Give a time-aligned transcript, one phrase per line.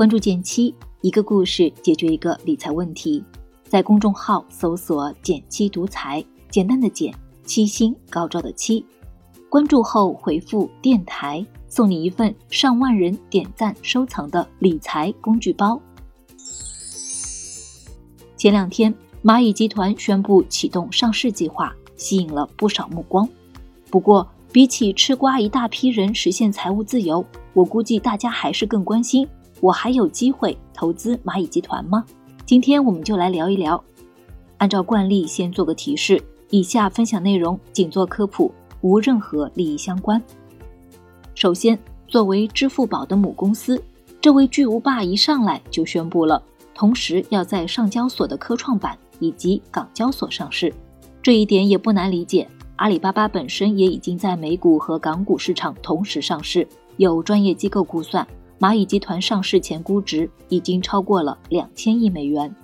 [0.00, 3.22] 关注减七，一个故事解决一个理财问题。
[3.64, 8.82] 在公众号搜索“减七独裁，简单的减，七星高照的七。
[9.50, 15.78] 关注后回复“电台”，送你一份上万人点赞收藏的理财工具包。
[18.38, 23.28] 前两天，蚂蚁集团宣布启动上市计划，吸引了不少目光。
[23.90, 27.22] 不过，比起吃瓜一大批人实现财务自由，
[27.52, 29.28] 我估计大家还是更关心：
[29.60, 32.04] 我还有机会投资蚂蚁集团吗？
[32.46, 33.82] 今天我们就来聊一聊。
[34.56, 38.50] 按照惯例，先做个提示：以下分享内容仅做科普，
[38.80, 40.20] 无任何利益相关。
[41.34, 43.82] 首先，作为支付宝的母公司，
[44.20, 46.42] 这位巨无霸一上来就宣布了，
[46.74, 50.72] 同时要在上交所的科创板以及港交所上市。
[51.22, 52.48] 这一点也不难理解。
[52.76, 58.26] 阿里巴巴本身也已经在美股和港股市场同时上市，有专业机构估算，
[58.60, 62.54] 蚂蚁集团上市前估值已经超过了两千亿美元。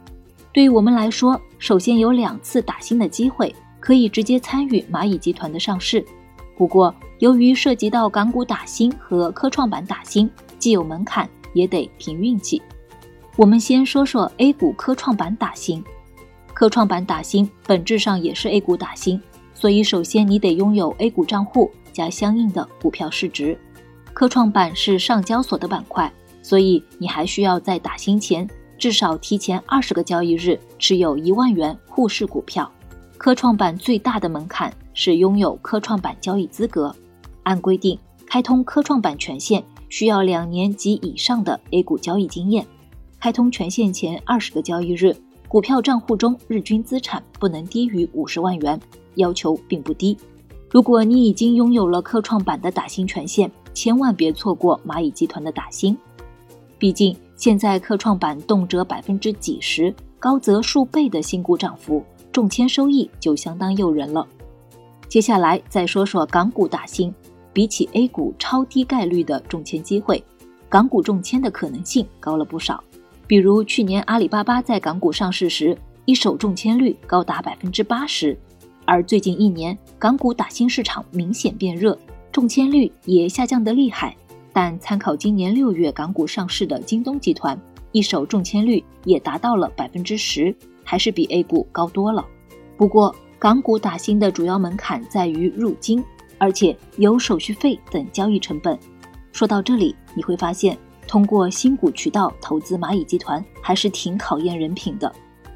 [0.53, 6.05] 对于我们来说，首先有两次打新的机会，可以直接参与蚂蚁集团的上市。
[6.55, 12.61] 不过，由于涉及到港股打新和科创板打新，既有门槛，也得凭运气。
[13.35, 15.83] 我们先说说 A 股科创板打新，
[16.53, 19.19] 科创板打新本质上也是 A 股打新。
[19.55, 23.59] 所以，首先你得拥有 A 股账户加相应的股票市值。
[24.17, 26.11] 科创板是上交所的板块，
[26.43, 32.73] 所以你还需要在打新前至少提前二十个交易日持有一万元沪市股票。
[33.19, 36.97] 科创板最大的门槛是拥有科创板交易资格。
[37.43, 42.67] 按规定，开通科创板权限需要两年及以上的 A 股交易经验。
[43.21, 45.15] 开通权限前二十个交易日，
[45.47, 48.81] 股票账户中日均资产不能低于五十万元。
[49.17, 50.17] 要求并不低，
[50.71, 55.95] 如果你已经拥有了科创板的打新权限，千万别错过蚂蚁集团的打新。
[56.79, 64.27] 毕竟现在科创板动辄百分之几十，高则数倍的新股涨幅，中签收益就相当诱人了。
[65.09, 67.15] 接下来再说说港股打新，
[67.53, 70.25] 比起 A 股超低概率的中签机会，
[70.71, 72.83] 港股中签的可能性高了不少。
[73.27, 75.77] 比如去年阿里巴巴在港股上市时，
[76.07, 78.39] 一手中签率高达百分之八十。
[78.87, 81.99] 而最近一年，港股打新市场明显变热，
[82.37, 84.15] 中签率也下降得厉害。
[84.53, 87.59] 但参考今年六月港股上市的京东集团，
[87.93, 90.55] 一手中签率也达到了百分之十，
[90.85, 92.23] 还是比 A 股高多了。
[92.77, 96.05] 不过，港股打新的主要门槛在于入金，
[96.37, 98.79] 而且有手续费等交易成本。
[99.33, 100.77] 说到这里，你会发现，
[101.09, 105.11] 通过新股渠道投资蚂蚁集团还是挺考验人品的。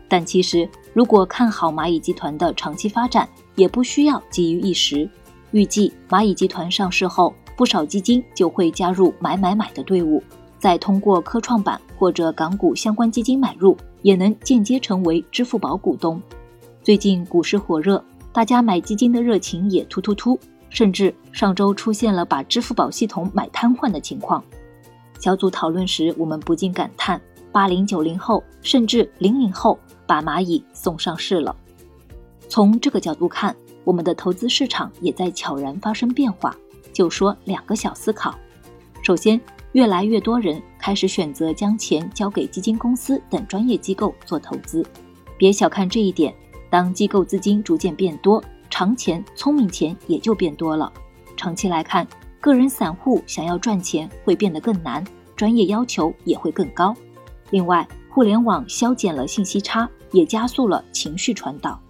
[0.08, 5.06] 但其实，如果看好蚂蚁集团的长期发展，也不需要急于一时。
[5.52, 10.22] 预计蚂蚁集团上市后，不少基金就会加入买买买的队伍，
[10.58, 16.20] 再通过科创板或者港股相关基金买入，也能间接成为支付宝股东。
[16.82, 18.02] 最近股市火热，
[18.32, 24.42] 大家买基金的热情也突突突，甚至上周出现了把支付宝系统买瘫痪的情况。
[25.18, 27.20] 小组讨论时，我们不禁感叹：
[27.52, 29.78] 八零九零后，甚至零零后。
[30.06, 31.54] 把蚂蚁送上市了。
[32.48, 36.54] 从这个角度看，我们的投资市场也在悄然发生变化。
[36.92, 38.34] 就说两个小思考：
[39.02, 39.40] 首先，
[39.72, 44.84] 越来越多人开始选择将钱交给基金公司等专业机构做投资。
[45.38, 46.34] 别小看这一点，
[46.68, 50.92] 当机构资金逐渐变多，长钱、聪明钱也就变多了。
[51.36, 52.06] 长期来看，
[52.40, 55.02] 个人散户想要赚钱会变得更难，
[55.36, 56.94] 专业要求也会更高。
[57.50, 59.88] 另外，互联网消减了信息差。
[60.12, 61.80] 也加速了情绪传导，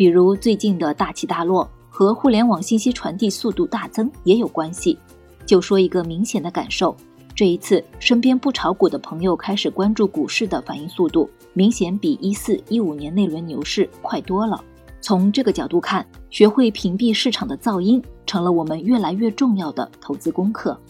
[0.00, 4.98] 比如最近的大起大落和互联网信息传递速度大增也有关系。
[5.44, 6.96] 就说一个明显的感受，
[7.34, 14.58] 这一次身边不炒股的朋友开始关注股市的反应速度，明显比一四一五年那轮牛市快多了。
[15.02, 20.80] 从这个角度看，学会屏蔽市场的噪音，成了我们越来越重要的投资功课。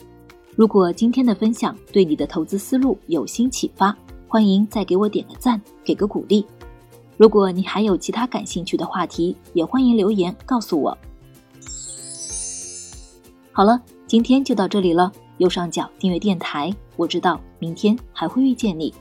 [0.54, 3.92] 如果今天的分享对你的投资思路有新启发，
[4.28, 6.46] 欢迎再给我点个赞，给个鼓励。
[7.20, 10.96] 如果你还有其他感兴趣的话题，也欢迎留言告诉我。
[13.52, 15.12] 好了，今天就到这里了。
[15.36, 18.94] 右上角订阅电台，我知道明天还会遇见你。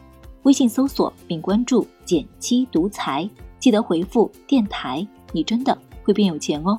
[0.44, 6.78] 微信搜索并关注“减七独裁，记得回复“电台”，你真的会变有钱哦。